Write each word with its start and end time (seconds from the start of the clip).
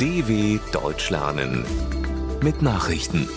DW 0.00 0.58
Deutsch 0.72 1.10
lernen 1.10 1.64
mit 2.42 2.62
Nachrichten. 2.62 3.28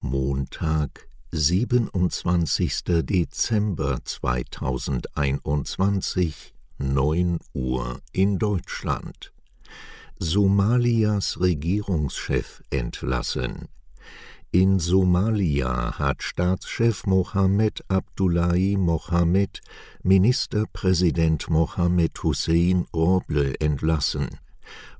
Montag, 0.00 1.06
27. 1.32 3.04
Dezember 3.04 3.98
2021, 4.02 6.54
9 6.78 7.40
Uhr 7.52 8.00
in 8.10 8.38
Deutschland. 8.38 9.34
Somalias 10.18 11.40
Regierungschef 11.40 12.62
entlassen. 12.70 13.68
In 14.54 14.78
Somalia 14.78 15.98
hat 15.98 16.22
Staatschef 16.22 17.06
Mohammed 17.06 17.82
Abdullahi 17.88 18.76
Mohammed 18.76 19.62
Ministerpräsident 20.02 21.48
Mohammed 21.48 22.22
Hussein 22.22 22.84
Roble 22.92 23.54
entlassen. 23.60 24.28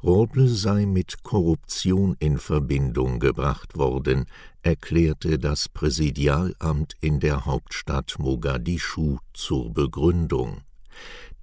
Roble 0.02 0.48
sei 0.48 0.86
mit 0.86 1.22
Korruption 1.22 2.16
in 2.18 2.38
Verbindung 2.38 3.20
gebracht 3.20 3.76
worden, 3.76 4.24
erklärte 4.62 5.38
das 5.38 5.68
Präsidialamt 5.68 6.94
in 7.02 7.20
der 7.20 7.44
Hauptstadt 7.44 8.14
Mogadischu 8.18 9.18
zur 9.34 9.70
Begründung. 9.74 10.62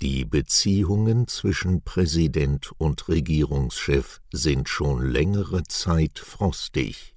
Die 0.02 0.26
Beziehungen 0.26 1.28
zwischen 1.28 1.84
Präsident 1.84 2.72
und 2.80 3.08
Regierungschef 3.08 4.20
sind 4.32 4.68
schon 4.68 5.06
längere 5.12 5.62
Zeit 5.66 6.18
frostig. 6.18 7.14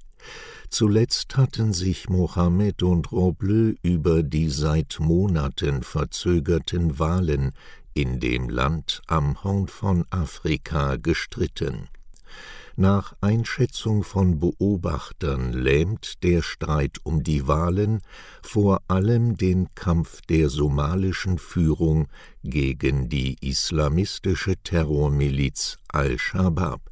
Zuletzt 0.69 1.37
hatten 1.37 1.73
sich 1.73 2.09
Mohammed 2.09 2.83
und 2.83 3.13
Roble 3.13 3.77
über 3.83 4.23
die 4.23 4.49
seit 4.49 4.99
Monaten 5.01 5.83
verzögerten 5.83 6.99
Wahlen 6.99 7.53
in 7.95 8.21
dem 8.21 8.49
Land 8.49 9.03
am 9.07 9.43
Horn 9.45 9.69
von 9.69 10.07
Afrika 10.11 10.97
gestritten. 10.97 11.89
Nach 12.77 13.15
Einschätzung 13.21 14.03
von 14.03 14.39
Beobachtern 14.39 15.53
lähmt 15.53 16.23
der 16.23 16.41
Streit 16.41 17.01
um 17.03 17.23
die 17.23 17.47
Wahlen 17.47 18.01
vor 18.43 18.81
allem 18.89 19.37
den 19.37 19.75
Kampf 19.75 20.23
der 20.23 20.49
somalischen 20.49 21.39
Führung 21.39 22.09
gegen 22.43 23.11
die 23.11 23.37
islamistische 23.47 24.57
Terrormiliz 24.57 25.77
Al-Shabaab. 25.89 26.92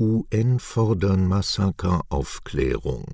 UN 0.00 0.60
fordern 0.60 1.26
Massakeraufklärung. 1.26 3.04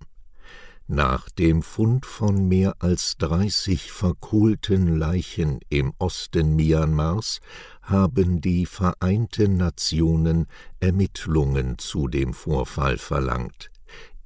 Nach 0.86 1.30
dem 1.30 1.62
Fund 1.62 2.04
von 2.04 2.46
mehr 2.46 2.74
als 2.80 3.16
30 3.16 3.90
verkohlten 3.90 4.98
Leichen 4.98 5.60
im 5.70 5.94
Osten 5.98 6.56
Myanmars 6.56 7.40
haben 7.80 8.42
die 8.42 8.66
Vereinten 8.66 9.56
Nationen 9.56 10.46
Ermittlungen 10.80 11.78
zu 11.78 12.06
dem 12.06 12.34
Vorfall 12.34 12.98
verlangt. 12.98 13.70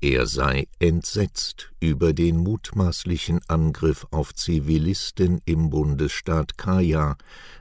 Er 0.00 0.26
sei 0.26 0.66
entsetzt 0.80 1.70
über 1.78 2.12
den 2.12 2.38
mutmaßlichen 2.38 3.38
Angriff 3.46 4.04
auf 4.10 4.34
Zivilisten 4.34 5.40
im 5.44 5.70
Bundesstaat 5.70 6.58
Kaya, 6.58 7.16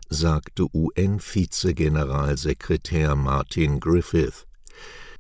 sagte 0.10 0.66
UN-Vizegeneralsekretär 0.74 3.16
Martin 3.16 3.80
Griffith. 3.80 4.47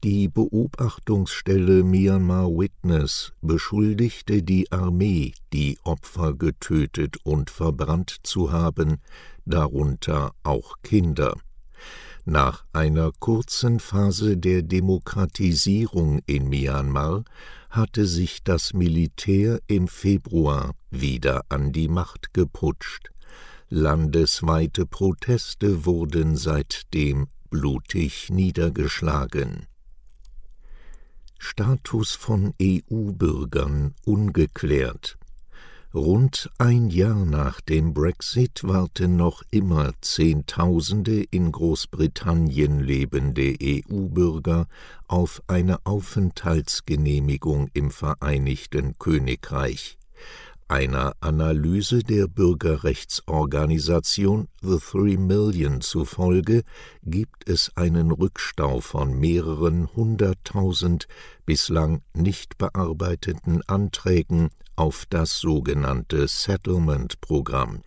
Die 0.03 0.27
Beobachtungsstelle 0.27 1.83
Myanmar 1.83 2.49
Witness 2.49 3.33
beschuldigte 3.41 4.43
die 4.43 4.71
Armee, 4.71 5.33
die 5.53 5.79
Opfer 5.83 6.35
getötet 6.35 7.17
und 7.23 7.49
verbrannt 7.49 8.15
zu 8.21 8.51
haben, 8.51 8.97
darunter 9.45 10.33
auch 10.43 10.75
Kinder. 10.83 11.33
Nach 12.25 12.65
einer 12.73 13.11
kurzen 13.19 13.79
Phase 13.79 14.37
der 14.37 14.61
Demokratisierung 14.61 16.19
in 16.27 16.47
Myanmar 16.47 17.23
hatte 17.71 18.05
sich 18.05 18.43
das 18.43 18.73
Militär 18.73 19.59
im 19.65 19.87
Februar 19.87 20.75
wieder 20.91 21.41
an 21.49 21.71
die 21.71 21.87
Macht 21.87 22.35
geputscht. 22.35 23.09
Landesweite 23.69 24.85
Proteste 24.85 25.85
wurden 25.85 26.35
seitdem 26.35 27.27
blutig 27.49 28.29
niedergeschlagen. 28.29 29.65
Status 31.39 32.13
von 32.15 32.53
EU-Bürgern 32.61 33.93
ungeklärt. 34.05 35.17
Rund 35.93 36.51
ein 36.57 36.89
Jahr 36.89 37.25
nach 37.25 37.61
dem 37.61 37.93
Brexit 37.93 38.63
warten 38.63 39.15
noch 39.15 39.43
immer 39.51 39.93
Zehntausende 40.01 41.23
in 41.23 41.51
Großbritannien 41.51 42.79
lebende 42.81 43.55
EU-Bürger 43.61 44.67
auf 45.07 45.41
eine 45.47 45.85
Aufenthaltsgenehmigung 45.85 47.69
im 47.73 47.89
Vereinigten 47.89 48.97
Königreich 48.99 49.97
einer 50.69 51.13
Analyse 51.21 52.03
der 52.03 52.27
Bürgerrechtsorganisation 52.27 54.49
The 54.61 54.79
Three 54.79 55.15
Million 55.17 55.81
zufolge 55.81 56.63
gibt 57.03 57.49
es 57.49 57.71
einen 57.75 58.11
Rückstau 58.11 58.81
von 58.81 59.17
mehreren 59.17 59.87
hunderttausend 59.95 61.07
bislang 61.45 62.01
nicht 62.13 62.57
bearbeiteten 62.57 63.61
Anträgen 63.67 64.49
auf 64.75 65.05
das 65.09 65.39
sogenannte 65.39 66.27
Settlement-Programm. 66.27 67.83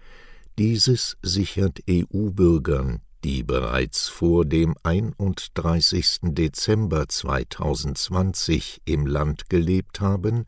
Dieses 0.58 1.18
sichert 1.22 1.80
EU-Bürgern, 1.88 3.02
die 3.24 3.42
bereits 3.42 4.08
vor 4.08 4.44
dem 4.44 4.74
31. 4.82 6.18
Dezember 6.22 7.08
2020 7.08 8.82
im 8.84 9.06
Land 9.06 9.50
gelebt 9.50 10.00
haben, 10.00 10.46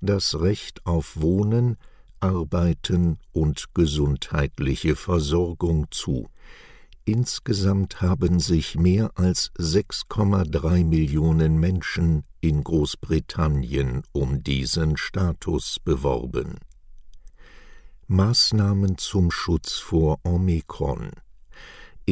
das 0.00 0.40
Recht 0.40 0.86
auf 0.86 1.20
Wohnen, 1.20 1.76
Arbeiten 2.20 3.18
und 3.32 3.74
gesundheitliche 3.74 4.96
Versorgung 4.96 5.86
zu. 5.90 6.28
Insgesamt 7.04 8.02
haben 8.02 8.40
sich 8.40 8.76
mehr 8.76 9.12
als 9.14 9.50
6,3 9.58 10.84
Millionen 10.84 11.58
Menschen 11.58 12.24
in 12.40 12.62
Großbritannien 12.62 14.02
um 14.12 14.42
diesen 14.42 14.96
Status 14.96 15.78
beworben. 15.82 16.58
Maßnahmen 18.06 18.98
zum 18.98 19.30
Schutz 19.30 19.74
vor 19.78 20.18
Omikron 20.24 21.10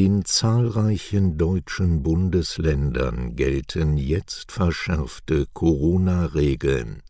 in 0.00 0.24
zahlreichen 0.24 1.38
deutschen 1.38 2.04
Bundesländern 2.04 3.34
gelten 3.34 3.96
jetzt 3.96 4.52
verschärfte 4.52 5.46
Corona-Regeln. 5.52 7.02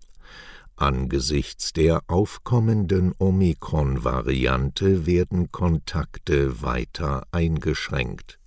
Angesichts 0.81 1.73
der 1.73 2.05
aufkommenden 2.07 3.13
Omikron-Variante 3.19 5.07
werden 5.07 5.51
Kontakte 5.51 6.63
weiter 6.63 7.27
eingeschränkt. 7.33 8.39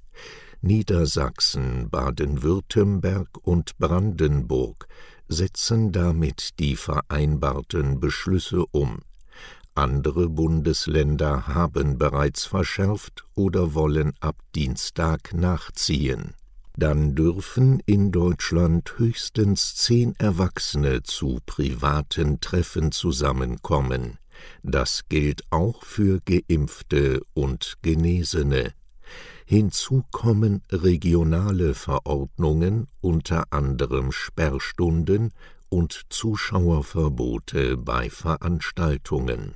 Niedersachsen, 0.62 1.90
Baden-Württemberg 1.90 3.28
und 3.42 3.78
Brandenburg 3.80 4.88
setzen 5.28 5.92
damit 5.92 6.58
die 6.60 6.78
vereinbarten 6.78 8.00
Beschlüsse 8.00 8.64
um. 8.72 9.00
Andere 9.76 10.30
Bundesländer 10.30 11.48
haben 11.48 11.98
bereits 11.98 12.46
verschärft 12.46 13.26
oder 13.36 13.74
wollen 13.74 14.14
ab 14.22 14.38
Dienstag 14.56 15.34
nachziehen 15.34 16.34
dann 16.82 17.14
dürfen 17.14 17.80
in 17.86 18.12
Deutschland 18.12 18.98
höchstens 18.98 19.76
zehn 19.76 20.16
Erwachsene 20.18 21.04
zu 21.04 21.40
privaten 21.46 22.40
Treffen 22.42 22.92
zusammenkommen. 22.92 24.18
Das 24.64 25.04
gilt 25.08 25.44
auch 25.52 25.84
für 25.84 26.20
Geimpfte 26.26 27.22
und 27.36 27.76
Genesene. 27.84 28.74
Hinzu 29.46 30.04
kommen 30.12 30.64
regionale 30.72 31.76
Verordnungen, 31.76 32.88
unter 33.00 33.54
anderem 33.54 34.12
Sperrstunden 34.12 35.34
und 35.70 36.06
Zuschauerverbote 36.10 37.78
bei 37.78 38.10
Veranstaltungen. 38.10 39.54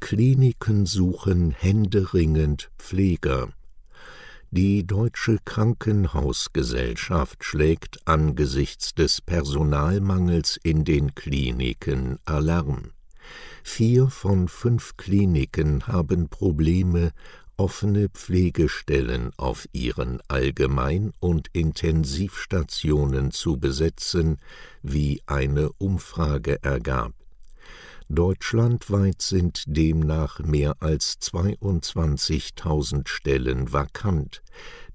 Kliniken 0.00 0.86
suchen 0.86 1.52
händeringend 1.52 2.72
Pfleger. 2.78 3.50
Die 4.50 4.86
Deutsche 4.86 5.36
Krankenhausgesellschaft 5.44 7.44
schlägt 7.44 8.08
angesichts 8.08 8.94
des 8.94 9.20
Personalmangels 9.20 10.58
in 10.62 10.84
den 10.84 11.14
Kliniken 11.14 12.18
Alarm. 12.24 12.92
Vier 13.62 14.08
von 14.08 14.48
fünf 14.48 14.96
Kliniken 14.96 15.86
haben 15.86 16.30
Probleme, 16.30 17.10
offene 17.58 18.08
Pflegestellen 18.08 19.32
auf 19.36 19.68
ihren 19.72 20.22
Allgemein- 20.28 21.12
und 21.20 21.48
Intensivstationen 21.52 23.32
zu 23.32 23.58
besetzen, 23.58 24.38
wie 24.82 25.20
eine 25.26 25.70
Umfrage 25.72 26.62
ergab 26.62 27.12
Deutschlandweit 28.10 29.20
sind 29.20 29.64
demnach 29.66 30.38
mehr 30.38 30.76
als 30.80 31.20
22.000 31.20 33.06
Stellen 33.06 33.70
vakant, 33.70 34.42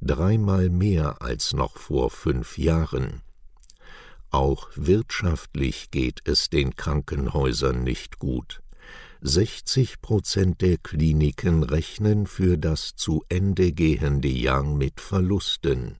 dreimal 0.01 0.69
mehr 0.69 1.21
als 1.21 1.53
noch 1.53 1.77
vor 1.77 2.09
fünf 2.09 2.57
Jahren. 2.57 3.21
Auch 4.31 4.67
wirtschaftlich 4.73 5.91
geht 5.91 6.21
es 6.25 6.49
den 6.49 6.75
Krankenhäusern 6.75 7.83
nicht 7.83 8.17
gut. 8.17 8.63
60 9.21 10.01
Prozent 10.01 10.61
der 10.61 10.77
Kliniken 10.77 11.61
rechnen 11.61 12.25
für 12.25 12.57
das 12.57 12.95
zu 12.95 13.23
Ende 13.29 13.73
gehende 13.73 14.27
Jahr 14.27 14.63
mit 14.63 14.99
Verlusten. 14.99 15.99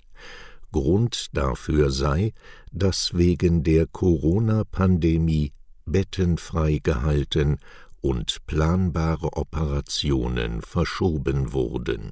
Grund 0.71 1.27
dafür 1.33 1.91
sei, 1.91 2.33
dass 2.71 3.15
wegen 3.15 3.63
der 3.63 3.85
Corona-Pandemie 3.85 5.51
Betten 5.85 6.37
freigehalten 6.37 7.59
und 8.01 8.45
planbare 8.45 9.33
Operationen 9.33 10.61
verschoben 10.61 11.53
wurden. 11.53 12.11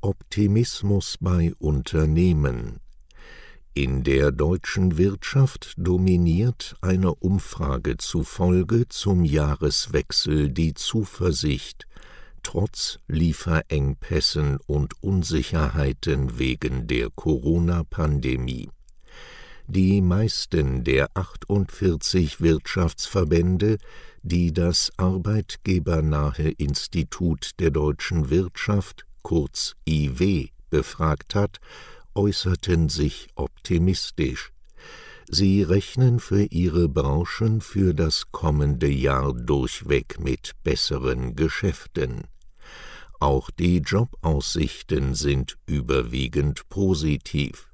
Optimismus 0.00 1.16
bei 1.20 1.52
Unternehmen 1.58 2.80
in 3.78 4.02
der 4.02 4.32
deutschen 4.32 4.98
Wirtschaft 4.98 5.74
dominiert 5.76 6.74
einer 6.80 7.22
Umfrage 7.22 7.96
zufolge 7.96 8.88
zum 8.88 9.24
Jahreswechsel 9.24 10.50
die 10.50 10.74
Zuversicht, 10.74 11.86
trotz 12.42 12.98
Lieferengpässen 13.06 14.58
und 14.66 15.00
Unsicherheiten 15.00 16.40
wegen 16.40 16.88
der 16.88 17.08
Corona-Pandemie. 17.10 18.68
Die 19.70 20.00
meisten 20.00 20.82
der 20.82 21.10
48 21.12 22.40
Wirtschaftsverbände, 22.40 23.76
die 24.22 24.54
das 24.54 24.90
arbeitgebernahe 24.96 26.52
Institut 26.52 27.50
der 27.58 27.70
deutschen 27.70 28.30
Wirtschaft, 28.30 29.04
kurz 29.20 29.76
IW, 29.86 30.48
befragt 30.70 31.34
hat, 31.34 31.58
äußerten 32.14 32.88
sich 32.88 33.28
optimistisch. 33.34 34.52
Sie 35.28 35.62
rechnen 35.62 36.18
für 36.18 36.44
ihre 36.44 36.88
Branchen 36.88 37.60
für 37.60 37.92
das 37.92 38.32
kommende 38.32 38.88
Jahr 38.88 39.34
durchweg 39.34 40.18
mit 40.18 40.52
besseren 40.64 41.36
Geschäften. 41.36 42.24
Auch 43.20 43.50
die 43.50 43.80
Jobaussichten 43.80 45.14
sind 45.14 45.58
überwiegend 45.66 46.66
positiv. 46.70 47.67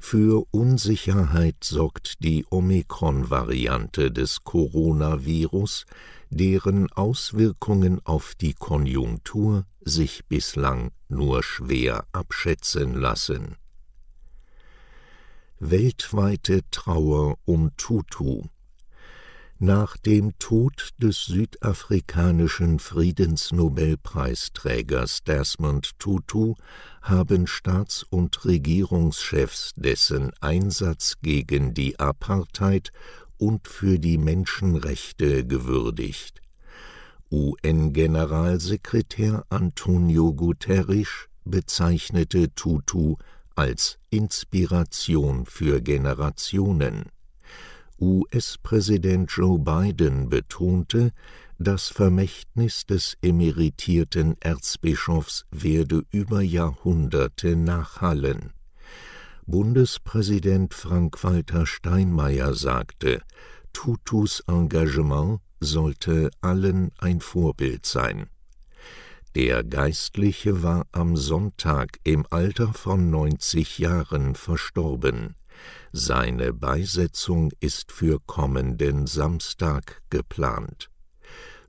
Für 0.00 0.46
Unsicherheit 0.50 1.62
sorgt 1.62 2.22
die 2.24 2.46
Omikron-Variante 2.50 4.10
des 4.10 4.44
Coronavirus, 4.44 5.86
deren 6.30 6.90
Auswirkungen 6.92 8.00
auf 8.04 8.34
die 8.34 8.54
Konjunktur 8.54 9.66
sich 9.80 10.26
bislang 10.26 10.92
nur 11.08 11.42
schwer 11.42 12.06
abschätzen 12.12 12.94
lassen 12.94 13.56
weltweite 15.60 16.60
Trauer 16.70 17.36
um 17.44 17.72
Tutu. 17.76 18.44
Nach 19.60 19.96
dem 19.96 20.38
Tod 20.38 20.90
des 20.98 21.24
südafrikanischen 21.24 22.78
Friedensnobelpreisträgers 22.78 25.24
Desmond 25.24 25.98
Tutu 25.98 26.54
haben 27.02 27.48
Staats- 27.48 28.04
und 28.04 28.44
Regierungschefs 28.44 29.72
dessen 29.74 30.30
Einsatz 30.40 31.14
gegen 31.22 31.74
die 31.74 31.98
Apartheid 31.98 32.92
und 33.36 33.66
für 33.66 33.98
die 33.98 34.16
Menschenrechte 34.16 35.44
gewürdigt. 35.44 36.40
UN-Generalsekretär 37.32 39.44
Antonio 39.48 40.34
Guterres 40.34 41.26
bezeichnete 41.44 42.54
Tutu 42.54 43.16
als 43.56 43.98
Inspiration 44.10 45.46
für 45.46 45.82
Generationen. 45.82 47.06
US-Präsident 48.00 49.30
Joe 49.30 49.58
Biden 49.58 50.28
betonte, 50.28 51.12
das 51.58 51.88
Vermächtnis 51.88 52.86
des 52.86 53.16
emeritierten 53.22 54.36
Erzbischofs 54.40 55.44
werde 55.50 56.04
über 56.10 56.40
Jahrhunderte 56.40 57.56
nachhallen. 57.56 58.52
Bundespräsident 59.46 60.74
Frank-Walter 60.74 61.66
Steinmeier 61.66 62.54
sagte, 62.54 63.22
Tutus 63.72 64.40
Engagement 64.46 65.40
sollte 65.58 66.30
allen 66.40 66.92
ein 66.98 67.20
Vorbild 67.20 67.86
sein. 67.86 68.28
Der 69.34 69.64
Geistliche 69.64 70.62
war 70.62 70.86
am 70.92 71.16
Sonntag 71.16 71.98
im 72.04 72.26
Alter 72.30 72.72
von 72.72 73.10
90 73.10 73.78
Jahren 73.78 74.34
verstorben. 74.34 75.34
Seine 75.92 76.52
Beisetzung 76.52 77.52
ist 77.60 77.92
für 77.92 78.18
kommenden 78.20 79.06
Samstag 79.06 80.02
geplant. 80.10 80.90